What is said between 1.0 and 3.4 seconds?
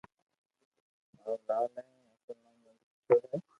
مارو لال ھي ھين اصل نوم نند ڪيݾور ھي